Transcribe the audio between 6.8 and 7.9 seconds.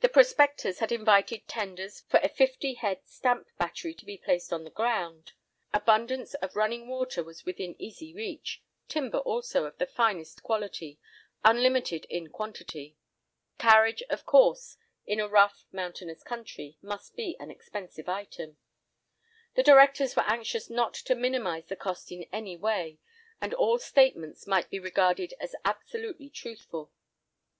water was within